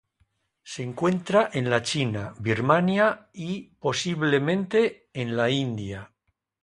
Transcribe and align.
Se 0.63 0.81
encuentra 0.81 1.51
en 1.53 1.69
la 1.69 1.83
China, 1.83 2.33
Birmania 2.39 3.29
y, 3.33 3.75
posiblemente, 3.79 5.11
en 5.13 5.37
la 5.37 5.51
India. 5.51 6.11